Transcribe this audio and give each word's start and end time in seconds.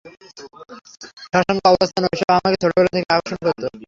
শ্মশান, 1.23 1.57
কবরস্থান 1.65 2.03
এইসব 2.07 2.29
আমাকে 2.37 2.57
ছোটবেলা 2.61 2.89
থেকেই 2.93 3.11
আকর্ষণ 3.13 3.37
করত। 3.45 3.63